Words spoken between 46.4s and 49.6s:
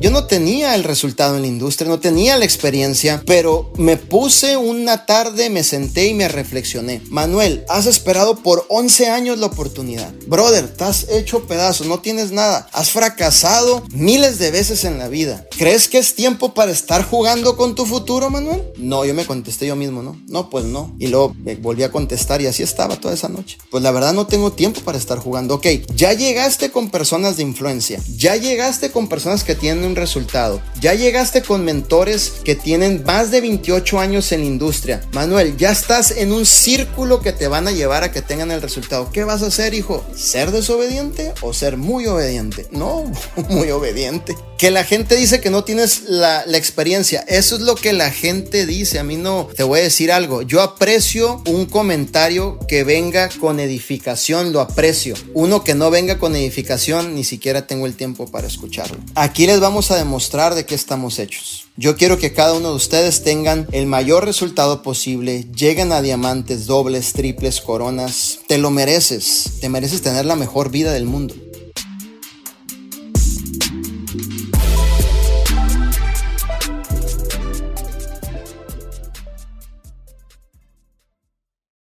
experiencia. Eso es lo que la gente dice. A mí no,